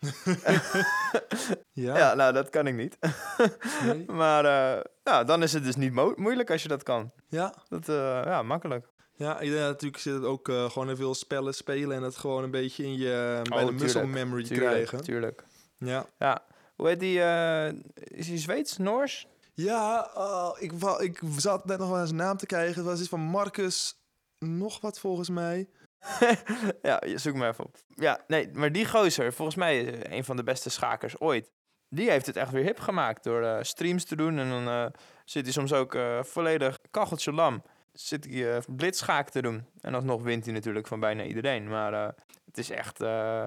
Ja, 1.72 1.96
Ja, 1.98 2.14
nou, 2.14 2.32
dat 2.32 2.50
kan 2.50 2.66
ik 2.66 2.74
niet. 2.74 2.96
nee. 3.84 4.04
maar 4.22 4.44
uh, 4.44 4.82
nou, 5.04 5.24
dan 5.24 5.42
is 5.42 5.52
het 5.52 5.64
dus 5.64 5.76
niet 5.76 5.92
mo- 5.92 6.14
moeilijk 6.16 6.50
als 6.50 6.62
je 6.62 6.68
dat 6.68 6.82
kan. 6.82 7.12
ja. 7.28 7.54
Dat, 7.68 7.88
uh, 7.88 7.96
ja, 8.24 8.42
makkelijk. 8.42 8.86
Ja, 9.16 9.40
ik 9.40 9.48
denk 9.48 9.60
dat 9.60 9.70
natuurlijk 9.70 10.02
zit 10.02 10.14
het 10.14 10.24
ook 10.24 10.48
uh, 10.48 10.70
gewoon 10.70 10.90
in 10.90 10.96
veel 10.96 11.14
spellen 11.14 11.54
spelen 11.54 11.96
en 11.96 12.02
het 12.02 12.16
gewoon 12.16 12.42
een 12.42 12.50
beetje 12.50 12.84
in 12.84 12.96
je 12.96 13.42
uh, 13.46 13.50
bij 13.50 13.62
Oh, 13.62 13.66
de 13.66 13.72
muscle 13.72 13.88
tuurlijk, 13.88 14.12
memory 14.12 14.44
tuurlijk, 14.44 14.70
krijgen. 14.70 15.02
Tuurlijk. 15.02 15.44
Ja. 15.78 16.06
Ja. 16.18 16.44
Hoe 16.76 16.88
heet 16.88 17.00
die? 17.00 17.18
Uh, 17.18 17.68
is 17.94 18.28
hij 18.28 18.38
Zweeds, 18.38 18.76
Noors? 18.76 19.26
Ja, 19.54 20.10
uh, 20.16 20.50
ik, 20.58 20.72
ik 20.98 21.20
zat 21.36 21.64
net 21.64 21.78
nog 21.78 21.88
wel 21.88 22.00
eens 22.00 22.10
een 22.10 22.16
naam 22.16 22.36
te 22.36 22.46
krijgen. 22.46 22.74
Het 22.74 22.84
was 22.84 23.00
iets 23.00 23.08
van 23.08 23.20
Marcus 23.20 24.00
nog 24.38 24.80
wat 24.80 24.98
volgens 24.98 25.28
mij. 25.28 25.68
ja, 26.82 27.02
zoek 27.14 27.34
maar 27.34 27.50
even 27.50 27.64
op. 27.64 27.76
Ja, 27.94 28.24
nee, 28.26 28.50
maar 28.52 28.72
die 28.72 28.86
gozer, 28.86 29.32
volgens 29.32 29.56
mij 29.56 30.06
een 30.12 30.24
van 30.24 30.36
de 30.36 30.42
beste 30.42 30.70
schakers 30.70 31.20
ooit. 31.20 31.50
Die 31.88 32.10
heeft 32.10 32.26
het 32.26 32.36
echt 32.36 32.50
weer 32.50 32.64
hip 32.64 32.78
gemaakt 32.78 33.24
door 33.24 33.64
streams 33.64 34.04
te 34.04 34.16
doen. 34.16 34.38
En 34.38 34.48
dan 34.48 34.92
zit 35.24 35.44
hij 35.44 35.52
soms 35.52 35.72
ook 35.72 35.98
volledig 36.20 36.78
kacheltje 36.90 37.32
lam. 37.32 37.62
Zit 37.96 38.24
hij 38.24 38.34
uh, 38.34 38.56
blitzschaak 38.76 39.28
te 39.30 39.42
doen. 39.42 39.64
En 39.80 39.94
alsnog 39.94 40.22
wint 40.22 40.44
hij 40.44 40.54
natuurlijk 40.54 40.86
van 40.86 41.00
bijna 41.00 41.24
iedereen. 41.24 41.68
Maar 41.68 41.92
uh, 41.92 42.08
het 42.46 42.58
is 42.58 42.70
echt 42.70 43.00
uh, 43.02 43.44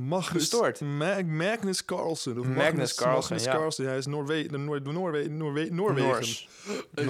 Magnus, 0.00 0.28
gestoord. 0.28 0.80
Ma 0.80 1.22
Magnus 1.22 1.84
Carlsen. 1.84 2.38
Of 2.38 2.46
Magnus, 2.46 2.64
Magnus 2.64 2.94
Carlsen, 2.94 3.36
Magnus 3.36 3.76
ja. 3.76 3.84
Hij 3.84 3.96
is 3.96 4.06
Noorwe 4.06 4.46
Noor 4.50 4.82
Noorwe 4.82 5.28
Noorwe 5.28 5.68
Noorwegen. 5.70 6.08
Noors. 6.10 6.48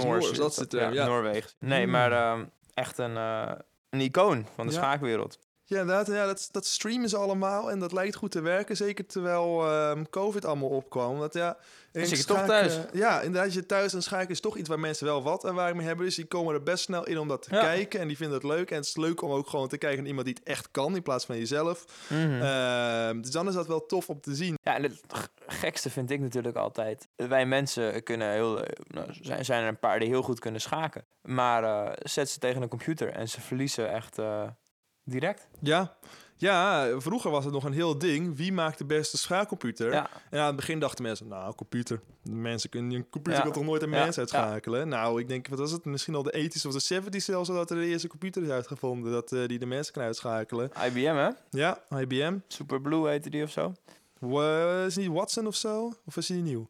Noors, 0.05 0.33
dat 0.33 0.51
is 0.51 0.57
de 0.57 0.67
term, 0.67 0.93
ja. 0.93 1.07
Noorwegen. 1.07 1.51
Nee, 1.59 1.85
Mm. 1.87 1.91
maar 1.93 2.13
uh, 2.13 2.41
echt 2.75 2.99
een, 2.99 3.15
uh, 3.15 3.53
een 3.91 4.01
icoon 4.01 4.47
van 4.55 4.67
de 4.67 4.73
Ja. 4.73 4.79
schaakwereld. 4.79 5.39
Ja, 5.71 5.81
inderdaad. 5.81 6.07
Ja, 6.07 6.27
dat, 6.27 6.49
dat 6.51 6.67
streamen 6.67 7.09
ze 7.09 7.17
allemaal 7.17 7.71
en 7.71 7.79
dat 7.79 7.93
lijkt 7.93 8.15
goed 8.17 8.31
te 8.31 8.41
werken. 8.41 8.77
Zeker 8.77 9.07
terwijl 9.07 9.73
um, 9.91 10.09
COVID 10.11 10.45
allemaal 10.45 10.69
opkwam. 10.69 11.19
Dat, 11.19 11.35
ja, 11.35 11.57
Dan 11.93 12.07
zit 12.07 12.19
je 12.19 12.25
toch 12.25 12.47
thuis. 12.47 12.79
Ja, 12.93 13.21
inderdaad. 13.21 13.53
Je 13.55 13.67
thuis 13.67 13.93
en 13.95 14.03
schaken 14.03 14.29
is 14.31 14.41
toch 14.41 14.57
iets 14.57 14.69
waar 14.69 14.81
mensen 14.81 15.07
wel 15.07 15.23
wat 15.23 15.45
ervaring 15.45 15.77
mee 15.77 15.87
hebben. 15.87 16.05
Dus 16.05 16.15
die 16.15 16.25
komen 16.25 16.55
er 16.55 16.63
best 16.63 16.85
snel 16.85 17.07
in 17.07 17.19
om 17.19 17.29
dat 17.29 17.43
te 17.43 17.55
Ja. 17.55 17.61
kijken. 17.61 18.01
En 18.01 18.07
die 18.09 18.17
vinden 18.17 18.37
het 18.37 18.47
leuk. 18.47 18.71
En 18.71 18.77
het 18.77 18.87
is 18.87 18.97
leuk 18.97 19.23
om 19.23 19.31
ook 19.31 19.49
gewoon 19.49 19.69
te 19.69 19.79
kijken 19.79 19.99
naar 19.99 20.07
iemand 20.09 20.27
die 20.27 20.35
het 20.39 20.45
echt 20.49 20.69
kan 20.71 20.97
in 20.97 21.03
plaats 21.03 21.25
van 21.25 21.39
jezelf. 21.39 21.85
Mhm. 22.09 22.41
Ehm, 22.43 23.21
dus 23.21 23.31
dan 23.31 23.49
is 23.49 23.55
dat 23.55 23.67
wel 23.67 23.87
tof 23.87 24.09
om 24.09 24.21
te 24.21 24.35
zien. 24.35 24.55
Ja, 24.63 24.75
en 24.77 24.83
het 24.83 25.01
gekste 25.47 25.91
vind 25.91 26.11
ik 26.11 26.21
natuurlijk 26.21 26.57
altijd. 26.57 27.09
Wij 27.17 27.47
mensen 27.47 28.03
kunnen 28.03 28.31
heel, 28.33 28.65
eh, 28.65 28.73
nou, 28.89 29.07
zijn, 29.21 29.45
zijn 29.45 29.63
er 29.63 29.69
een 29.69 29.79
paar 29.79 29.99
die 29.99 30.09
heel 30.09 30.23
goed 30.23 30.39
kunnen 30.39 30.61
schaken. 30.61 31.05
Maar 31.23 31.65
eh, 31.65 31.93
zet 32.03 32.31
ze 32.31 32.39
tegen 32.39 32.63
een 32.63 32.69
computer 32.69 33.09
en 33.13 33.29
ze 33.29 33.41
verliezen 33.41 33.93
echt 33.93 34.19
eh, 34.19 34.43
direct. 35.11 35.49
Ja. 35.61 35.97
Ja, 36.37 36.89
vroeger 37.01 37.31
was 37.31 37.45
het 37.45 37.53
nog 37.53 37.65
een 37.65 37.73
heel 37.73 37.99
ding. 37.99 38.37
Wie 38.37 38.53
maakt 38.53 38.79
de 38.79 38.85
beste 38.85 39.19
schaakcomputer? 39.19 39.93
Ja, 39.93 40.11
En 40.31 40.41
aan 40.41 40.47
het 40.47 40.57
begin 40.57 40.79
dachten 40.79 41.03
mensen, 41.05 41.29
nou, 41.29 41.55
computer. 41.55 42.01
Mensen 42.23 42.71
kunnen, 42.71 42.93
een 42.93 43.09
computer 43.11 43.39
Ja. 43.39 43.45
kan 43.45 43.53
toch 43.53 43.65
nooit 43.65 43.83
een 43.83 43.91
Ja. 43.91 44.05
mens 44.05 44.19
uitschakelen? 44.19 44.89
Nou, 44.89 45.21
ik 45.21 45.29
denk, 45.29 45.49
wat 45.49 45.59
was 45.59 45.71
het? 45.73 45.85
Misschien 45.85 46.15
al 46.15 46.23
de 46.23 46.33
80s 46.33 46.67
of 46.67 46.73
de 46.73 46.81
70s 46.81 47.25
zelfs, 47.25 47.49
dat 47.49 47.71
er 47.71 47.77
de 47.77 47.87
eerste 47.87 48.09
computer 48.09 48.43
is 48.43 48.49
uitgevonden. 48.49 49.13
Dat 49.13 49.33
eh, 49.33 49.47
die 49.47 49.59
de 49.59 49.67
mensen 49.67 49.93
kan 49.93 50.03
uitschakelen. 50.03 50.71
IBM 50.87 51.15
hè? 51.15 51.31
Ja, 51.51 51.83
IBM. 51.99 52.39
Superblue 52.49 53.09
heette 53.09 53.31
die 53.31 53.43
of 53.43 53.51
zo. 53.51 53.73
Wa- 54.19 54.85
is 54.85 54.97
niet 54.97 55.09
Watson 55.09 55.47
of 55.47 55.55
zo? 55.55 55.93
Of 56.07 56.17
is 56.17 56.29
hij 56.29 56.39
nieuw? 56.39 56.69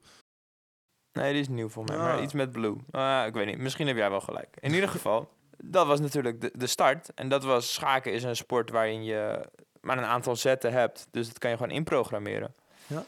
Nee, 1.13 1.33
die 1.33 1.41
is 1.41 1.49
nieuw 1.49 1.69
voor 1.69 1.85
mij. 1.85 1.97
Maar 1.97 2.17
Ah. 2.17 2.23
iets 2.23 2.33
met 2.33 2.53
blue. 2.53 2.77
Ah, 2.91 3.27
ik 3.27 3.35
weet 3.35 3.47
niet. 3.47 3.59
Misschien 3.59 3.87
heb 3.87 3.97
jij 3.97 4.11
wel 4.11 4.21
gelijk. 4.21 4.57
In 4.61 4.75
ieder 4.75 4.89
geval, 4.89 5.29
dat 5.63 5.87
was 5.87 6.01
natuurlijk 6.01 6.41
de, 6.41 6.51
de 6.55 6.67
start. 6.67 7.15
En 7.15 7.29
dat 7.29 7.45
was 7.45 7.73
schaken 7.75 8.13
is 8.13 8.23
een 8.23 8.37
sport 8.37 8.71
waarin 8.71 9.05
je 9.05 9.41
maar 9.81 9.99
een 9.99 10.05
aantal 10.05 10.37
zetten 10.37 10.73
hebt. 10.73 11.07
Dus 11.11 11.27
dat 11.27 11.39
kan 11.39 11.51
je 11.51 11.57
gewoon 11.57 11.73
inprogrammeren. 11.73 12.55
Ja. 12.87 13.05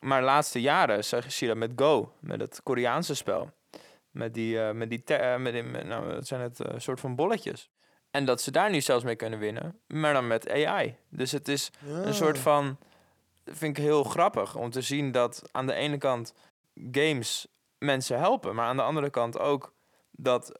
Maar 0.00 0.20
de 0.20 0.26
laatste 0.26 0.60
jaren 0.60 1.04
zie 1.04 1.22
je 1.38 1.46
dat 1.46 1.56
met 1.56 1.72
Go. 1.76 2.12
Met 2.20 2.40
het 2.40 2.60
Koreaanse 2.62 3.14
spel. 3.14 3.50
Met 4.10 4.34
die, 4.34 4.60
eh, 4.62 4.70
met 4.72 4.90
die, 4.90 5.04
eh, 5.04 5.36
met 5.36 5.52
die 5.52 5.62
met- 5.62 5.86
nou, 5.86 6.08
dat 6.14 6.26
zijn 6.26 6.40
het 6.40 6.60
eh, 6.60 6.74
soort 6.78 7.00
van 7.00 7.14
bolletjes. 7.16 7.70
En 8.10 8.24
dat 8.24 8.40
ze 8.42 8.50
daar 8.50 8.70
nu 8.70 8.80
zelfs 8.80 9.04
mee 9.04 9.16
kunnen 9.16 9.38
winnen. 9.38 9.78
Maar 9.86 10.12
dan 10.12 10.26
met 10.26 10.48
AI. 10.50 10.96
Dus 11.08 11.32
het 11.32 11.48
is 11.48 11.70
een 11.86 12.14
soort 12.14 12.36
Ah. 12.36 12.42
van. 12.42 12.78
Vind 13.44 13.78
ik 13.78 13.84
heel 13.84 14.04
grappig 14.04 14.56
om 14.56 14.70
te 14.70 14.80
zien 14.80 15.12
dat 15.12 15.42
aan 15.52 15.66
de 15.66 15.74
ene 15.74 15.98
kant 15.98 16.34
games 16.90 17.46
mensen 17.78 18.18
helpen, 18.18 18.54
maar 18.54 18.66
aan 18.66 18.76
de 18.76 18.82
andere 18.82 19.10
kant 19.10 19.38
ook 19.38 19.74
dat 20.10 20.52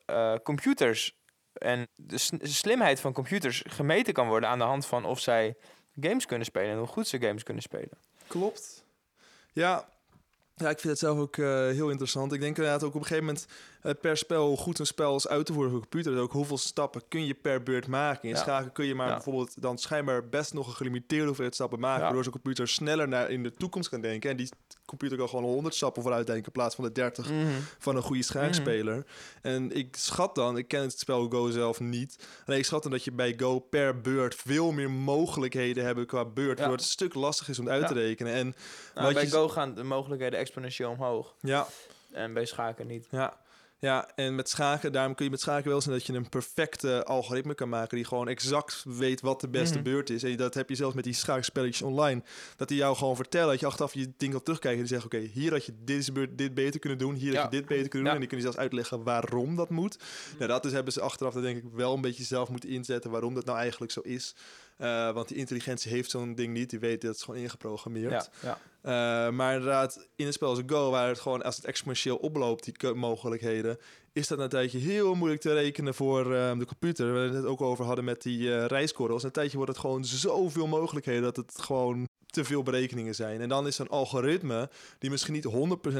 computers 0.43 1.19
en 1.53 1.87
de 1.95 2.17
slimheid 2.41 2.99
van 2.99 3.13
computers 3.13 3.63
gemeten 3.67 4.13
kan 4.13 4.27
worden 4.27 4.49
aan 4.49 4.57
de 4.57 4.63
hand 4.63 4.85
van 4.85 5.05
of 5.05 5.19
zij 5.19 5.55
games 5.99 6.25
kunnen 6.25 6.45
spelen 6.45 6.71
en 6.71 6.77
hoe 6.77 6.87
goed 6.87 7.07
ze 7.07 7.19
games 7.19 7.43
kunnen 7.43 7.63
spelen. 7.63 7.97
Klopt. 8.27 8.83
Ja. 9.53 9.89
Ja, 10.55 10.69
ik 10.69 10.79
vind 10.79 10.93
het 10.93 10.99
zelf 10.99 11.19
ook 11.19 11.37
eh, 11.37 11.45
heel 11.47 11.89
interessant. 11.89 12.33
Ik 12.33 12.39
denk 12.39 12.57
inderdaad 12.57 12.83
ook 12.83 12.95
op 12.95 13.01
een 13.01 13.07
gegeven 13.07 13.25
moment 13.25 13.45
per 14.01 14.17
spel 14.17 14.47
hoe 14.47 14.57
goed 14.57 14.79
een 14.79 14.85
spel 14.85 15.15
is 15.15 15.27
uit 15.27 15.45
te 15.45 15.53
voeren 15.53 15.71
voor 15.71 15.81
de 15.81 15.87
computer. 15.87 16.11
Dus 16.13 16.21
ook 16.21 16.31
hoeveel 16.31 16.57
stappen 16.57 17.01
kun 17.07 17.25
je 17.25 17.33
per 17.33 17.63
beurt 17.63 17.87
maken. 17.87 18.29
In 18.29 18.35
Ja. 18.35 18.41
schaken 18.41 18.71
kun 18.71 18.85
je 18.85 18.95
maar 18.95 19.07
Ja. 19.07 19.13
bijvoorbeeld 19.13 19.61
dan 19.61 19.77
schijnbaar 19.77 20.29
best 20.29 20.53
nog 20.53 20.67
een 20.67 20.73
gelimiteerde 20.73 21.25
hoeveelheid 21.25 21.55
stappen 21.55 21.79
maken. 21.79 22.01
Waardoor 22.03 22.23
zo'n 22.23 22.31
computer 22.31 22.67
sneller 22.67 23.07
naar 23.07 23.29
in 23.29 23.43
de 23.43 23.53
toekomst 23.53 23.89
kan 23.89 24.01
denken. 24.01 24.29
En 24.29 24.37
die 24.37 24.49
computer 24.85 25.17
kan 25.17 25.29
gewoon 25.29 25.43
100 25.43 25.75
stappen 25.75 26.01
vooruit 26.01 26.25
denken 26.27 26.45
in 26.45 26.51
plaats 26.51 26.75
van 26.75 26.83
de 26.83 26.91
30 26.91 27.31
van 27.79 27.95
een 27.95 28.01
goede 28.01 28.23
schaakspeler. 28.23 29.05
En 29.41 29.71
ik 29.71 29.95
schat 29.95 30.35
dan, 30.35 30.57
ik 30.57 30.67
ken 30.67 30.81
het 30.81 30.99
spel 30.99 31.29
Go 31.29 31.49
zelf 31.49 31.79
niet. 31.79 32.27
Nee, 32.45 32.57
ik 32.57 32.65
schat 32.65 32.83
dan 32.83 32.91
dat 32.91 33.03
je 33.03 33.11
bij 33.11 33.33
Go 33.37 33.59
per 33.59 34.01
beurt 34.01 34.35
veel 34.35 34.71
meer 34.71 34.91
mogelijkheden 34.91 35.85
hebt 35.85 36.05
qua 36.05 36.25
beurt. 36.25 36.57
Waardoor 36.57 36.75
het 36.77 36.85
een 36.85 36.91
stuk 36.91 37.13
lastig 37.13 37.49
is 37.49 37.59
om 37.59 37.65
het 37.65 37.73
uit 37.73 37.87
te 37.87 37.93
rekenen. 37.93 38.33
En 38.33 38.55
Nou, 38.95 39.13
bij 39.13 39.23
je 39.23 39.29
Go 39.29 39.47
gaan 39.49 39.73
de 39.75 39.83
mogelijkheden 39.83 40.39
exponentieel 40.39 40.89
omhoog 40.91 41.35
ja, 41.41 41.67
en 42.11 42.33
bij 42.33 42.45
schaken 42.45 42.87
niet. 42.87 43.07
ja. 43.09 43.39
Ja, 43.81 44.09
en 44.15 44.35
met 44.35 44.49
schaken, 44.49 44.91
daarom 44.91 45.15
kun 45.15 45.25
je 45.25 45.31
met 45.31 45.41
schaken 45.41 45.69
wel 45.69 45.81
zien 45.81 45.93
dat 45.93 46.05
je 46.05 46.13
een 46.13 46.29
perfecte 46.29 47.03
algoritme 47.05 47.53
kan 47.55 47.69
maken 47.69 47.95
die 47.95 48.05
gewoon 48.05 48.27
exact 48.27 48.83
weet 48.87 49.21
wat 49.21 49.41
de 49.41 49.49
beste 49.49 49.75
Mhm. 49.75 49.83
beurt 49.83 50.09
is. 50.09 50.23
En 50.23 50.35
dat 50.37 50.53
heb 50.53 50.69
je 50.69 50.75
zelfs 50.75 50.95
met 50.95 51.03
die 51.03 51.13
schaakspelletjes 51.13 51.81
online. 51.81 52.23
Dat 52.55 52.67
die 52.67 52.77
jou 52.77 52.95
gewoon 52.95 53.15
vertellen, 53.15 53.47
dat 53.49 53.59
je 53.59 53.65
achteraf 53.65 53.93
je 53.93 54.13
ding 54.17 54.31
kan 54.31 54.43
terugkijken 54.43 54.79
en 54.81 54.85
die 54.87 54.99
zeggen, 54.99 55.19
oké, 55.19 55.29
hier 55.39 55.51
had 55.51 55.65
je 55.65 55.73
deze 55.83 56.11
beurt 56.11 56.37
dit 56.37 56.53
beter 56.53 56.79
kunnen 56.79 56.97
doen, 56.97 57.13
hier 57.15 57.33
Ja. 57.33 57.41
had 57.41 57.51
je 57.51 57.57
dit 57.57 57.67
beter 57.67 57.87
kunnen 57.87 57.99
doen. 57.99 58.07
Ja. 58.07 58.13
En 58.13 58.19
die 58.19 58.27
kunnen 58.27 58.45
zelfs 58.45 58.57
uitleggen 58.61 59.03
waarom 59.03 59.55
dat 59.55 59.69
moet. 59.69 59.97
Nou, 60.37 60.49
dat 60.49 60.65
is, 60.65 60.71
hebben 60.71 60.93
ze 60.93 61.01
achteraf 61.01 61.33
denk 61.33 61.57
ik 61.57 61.63
wel 61.73 61.93
een 61.93 62.01
beetje 62.01 62.23
zelf 62.23 62.49
moeten 62.49 62.69
inzetten 62.69 63.11
waarom 63.11 63.33
dat 63.33 63.45
nou 63.45 63.57
eigenlijk 63.57 63.91
zo 63.91 63.99
is. 63.99 64.35
Eh, 64.77 65.11
want 65.11 65.27
die 65.27 65.37
intelligentie 65.37 65.91
heeft 65.91 66.09
zo'n 66.11 66.35
ding 66.35 66.53
niet. 66.53 66.69
Die 66.69 66.79
weet 66.79 67.01
dat 67.01 67.11
het 67.13 67.23
gewoon 67.23 67.39
ingeprogrammeerd. 67.39 68.11
Ja, 68.11 68.27
ja. 68.41 68.57
Eh, 68.81 69.29
maar 69.29 69.53
inderdaad, 69.53 70.07
in 70.15 70.25
een 70.25 70.33
spel 70.33 70.49
als 70.49 70.61
Go, 70.65 70.89
waar 70.89 71.07
het 71.07 71.19
gewoon 71.19 71.43
als 71.43 71.55
het 71.55 71.65
exponentieel 71.65 72.15
oploopt, 72.15 72.63
die 72.63 72.93
mogelijkheden, 72.93 73.77
is 74.13 74.27
dat 74.27 74.39
een 74.39 74.49
tijdje 74.49 74.77
heel 74.79 75.13
moeilijk 75.15 75.41
te 75.41 75.53
rekenen 75.53 75.93
voor 75.93 76.35
eh, 76.35 76.57
de 76.57 76.65
computer. 76.65 77.13
We 77.13 77.19
het 77.19 77.33
net 77.33 77.45
ook 77.45 77.61
over 77.61 77.85
hadden 77.85 78.05
met 78.05 78.21
die 78.21 78.55
eh 78.55 78.65
rijskorrels. 78.65 79.23
Een 79.23 79.31
tijdje 79.31 79.57
wordt 79.57 79.71
het 79.71 79.81
gewoon 79.81 80.05
zoveel 80.05 80.67
mogelijkheden 80.67 81.23
dat 81.23 81.35
het 81.35 81.61
gewoon 81.61 82.07
te 82.25 82.43
veel 82.43 82.63
berekeningen 82.63 83.15
zijn. 83.15 83.41
En 83.41 83.49
dan 83.49 83.67
is 83.67 83.77
een 83.77 83.89
algoritme 83.89 84.69
die 84.99 85.09
misschien 85.09 85.33
niet 85.33 85.47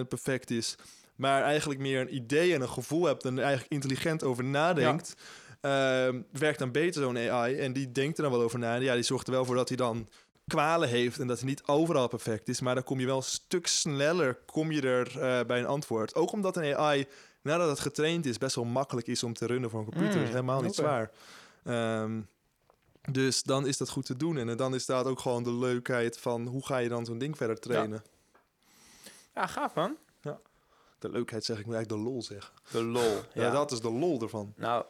100% 0.03 0.07
perfect 0.07 0.51
is, 0.51 0.75
maar 1.15 1.41
eigenlijk 1.43 1.79
meer 1.79 2.01
een 2.01 2.15
idee 2.15 2.53
en 2.53 2.61
een 2.61 2.69
gevoel 2.69 3.05
hebt 3.05 3.25
en 3.25 3.38
er 3.38 3.43
eigenlijk 3.43 3.73
intelligent 3.73 4.23
over 4.23 4.43
nadenkt. 4.43 5.13
ehm, 5.61 6.21
werkt 6.31 6.59
dan 6.59 6.71
beter 6.71 7.01
zo'n 7.01 7.17
AI 7.17 7.55
en 7.55 7.73
die 7.73 7.91
denkt 7.91 8.17
er 8.17 8.23
dan 8.23 8.31
wel 8.31 8.41
over 8.41 8.59
na. 8.59 8.75
En 8.75 8.81
ja, 8.81 8.93
die 8.93 9.03
zorgt 9.03 9.27
er 9.27 9.33
wel 9.33 9.45
voor 9.45 9.55
dat 9.55 9.67
hij 9.67 9.77
dan 9.77 10.07
kwalen 10.48 10.89
heeft 10.89 11.19
en 11.19 11.27
dat 11.27 11.39
hij 11.39 11.48
niet 11.48 11.63
overal 11.65 12.07
perfect 12.07 12.48
is, 12.48 12.62
maar 12.62 12.75
dan 12.75 12.83
kom 12.83 13.00
je 13.00 13.05
wel 13.05 13.17
een 13.17 13.24
stuk 13.24 13.67
sneller 13.67 14.39
kom 14.45 14.71
je 14.71 14.81
er 14.81 15.19
eh, 15.19 15.45
bij 15.45 15.60
een 15.60 15.65
antwoord. 15.65 16.15
Ook 16.15 16.31
omdat 16.31 16.57
een 16.57 16.75
AI, 16.75 17.07
nadat 17.41 17.69
het 17.69 17.79
getraind 17.79 18.25
is, 18.25 18.38
best 18.38 18.55
wel 18.55 18.65
makkelijk 18.65 19.07
is 19.07 19.24
om 19.24 19.33
te 19.33 19.45
runnen 19.45 19.69
voor 19.69 19.79
een 19.79 19.86
computer. 19.86 20.17
Mm, 20.17 20.24
is 20.24 20.29
helemaal 20.29 20.62
niet 20.62 20.75
zwaar. 20.75 21.12
Ehm, 21.63 22.21
dus 23.12 23.43
dan 23.43 23.67
is 23.67 23.77
dat 23.77 23.89
goed 23.89 24.05
te 24.05 24.17
doen. 24.17 24.38
En 24.38 24.57
dan 24.57 24.75
is 24.75 24.86
dat 24.86 25.05
ook 25.05 25.19
gewoon 25.19 25.43
de 25.43 25.53
leukheid 25.53 26.19
van 26.19 26.48
hoe 26.48 26.65
ga 26.65 26.77
je 26.77 26.89
dan 26.89 27.05
zo'n 27.05 27.17
ding 27.17 27.38
verder 27.38 27.60
trainen. 27.60 28.03
Ja, 29.36 29.48
gaaf 29.48 29.74
man. 29.74 29.98
De 31.01 31.10
leukheid 31.10 31.45
zeg 31.45 31.60
ik, 31.60 31.65
moet 31.65 31.75
eigenlijk 31.75 32.03
de 32.03 32.10
lol 32.10 32.21
zeggen. 32.21 32.53
De 32.71 32.83
lol. 32.83 33.21
Ja. 33.33 33.51
dat 33.51 33.71
is 33.71 33.79
de 33.79 33.91
lol 33.91 34.21
ervan. 34.21 34.53
Nou, 34.55 34.86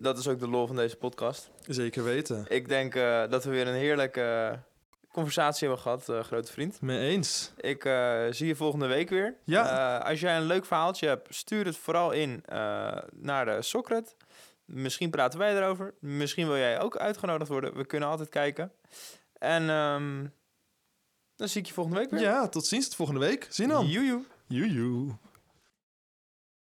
dat 0.00 0.18
is 0.18 0.28
ook 0.28 0.38
de 0.38 0.48
lol 0.48 0.66
van 0.66 0.76
deze 0.76 0.96
podcast. 0.96 1.50
Zeker 1.66 2.04
weten. 2.04 2.44
Ik 2.48 2.68
denk 2.68 2.94
eh, 2.94 3.28
dat 3.28 3.44
we 3.44 3.50
weer 3.50 3.68
een 3.68 3.74
heerlijke 3.74 4.58
conversatie 5.12 5.66
hebben 5.66 5.84
gehad, 5.84 6.08
eh, 6.08 6.20
grote 6.20 6.52
vriend. 6.52 6.80
Mee 6.80 7.08
eens. 7.08 7.52
Ik 7.56 7.84
eh, 7.84 8.24
zie 8.30 8.46
je 8.46 8.56
volgende 8.56 8.86
week 8.86 9.08
weer. 9.08 9.36
Ja. 9.44 9.98
Als 9.98 10.20
jij 10.20 10.36
een 10.36 10.46
leuk 10.46 10.64
verhaaltje 10.64 11.06
hebt, 11.06 11.34
stuur 11.34 11.64
het 11.64 11.76
vooral 11.76 12.10
in 12.10 12.44
naar 13.10 13.44
de 13.44 13.62
Socrat. 13.62 14.16
Misschien 14.64 15.10
praten 15.10 15.38
wij 15.38 15.56
erover. 15.56 15.94
Misschien 15.98 16.46
wil 16.46 16.56
jij 16.56 16.80
ook 16.80 16.96
uitgenodigd 16.96 17.50
worden. 17.50 17.76
We 17.76 17.84
kunnen 17.84 18.08
altijd 18.08 18.28
kijken. 18.28 18.72
En 19.32 19.70
ehm, 19.70 20.26
dan 21.36 21.48
zie 21.48 21.60
ik 21.60 21.66
je 21.66 21.72
volgende 21.72 21.98
week 21.98 22.10
weer. 22.10 22.20
Ja, 22.20 22.48
tot 22.48 22.66
ziens. 22.66 22.86
Tot 22.86 22.94
volgende 22.94 23.20
week. 23.20 23.46
Zien 23.50 23.68
dan. 23.68 23.86
Joejoe. 23.86 24.24
Joejoe. 24.46 25.16